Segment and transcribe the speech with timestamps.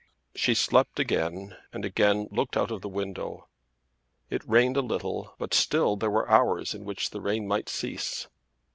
[0.33, 3.47] She slept again and again looked out of the window.
[4.31, 8.27] It rained a little but still there were hours in which the rain might cease.